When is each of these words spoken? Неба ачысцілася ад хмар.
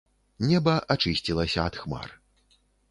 Неба 0.51 0.75
ачысцілася 0.95 1.59
ад 1.71 1.75
хмар. 1.85 2.21